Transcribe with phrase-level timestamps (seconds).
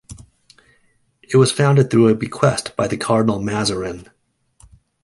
[1.21, 4.09] It was founded through a bequest by the Cardinal Mazarin.